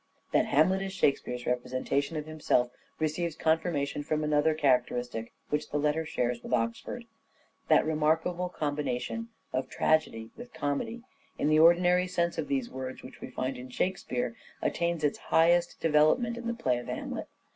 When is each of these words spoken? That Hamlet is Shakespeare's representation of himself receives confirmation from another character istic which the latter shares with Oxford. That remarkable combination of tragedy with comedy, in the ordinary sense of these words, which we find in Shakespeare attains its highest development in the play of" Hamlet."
That 0.31 0.47
Hamlet 0.47 0.81
is 0.81 0.93
Shakespeare's 0.93 1.45
representation 1.45 2.17
of 2.17 2.25
himself 2.25 2.71
receives 2.97 3.35
confirmation 3.35 4.01
from 4.01 4.23
another 4.23 4.55
character 4.55 4.95
istic 4.95 5.27
which 5.49 5.69
the 5.69 5.77
latter 5.77 6.07
shares 6.07 6.41
with 6.41 6.53
Oxford. 6.53 7.03
That 7.67 7.85
remarkable 7.85 8.49
combination 8.49 9.29
of 9.53 9.69
tragedy 9.69 10.31
with 10.35 10.55
comedy, 10.55 11.03
in 11.37 11.49
the 11.49 11.59
ordinary 11.59 12.07
sense 12.07 12.39
of 12.39 12.47
these 12.47 12.67
words, 12.67 13.03
which 13.03 13.21
we 13.21 13.29
find 13.29 13.57
in 13.57 13.69
Shakespeare 13.69 14.35
attains 14.59 15.03
its 15.03 15.19
highest 15.19 15.79
development 15.79 16.35
in 16.35 16.47
the 16.47 16.55
play 16.55 16.79
of" 16.79 16.87
Hamlet." 16.87 17.27